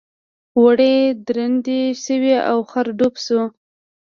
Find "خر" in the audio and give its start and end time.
2.69-2.85